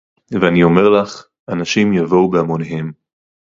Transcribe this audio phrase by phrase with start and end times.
[0.41, 1.23] ואני אומר לך-
[1.53, 2.91] אנשים יבואו בהמוניהם